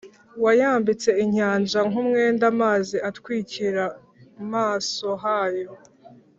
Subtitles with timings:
[0.43, 3.83] Wayambitse inyanja nk umwenda Amazi atwikira
[4.35, 5.71] mu mas ohayo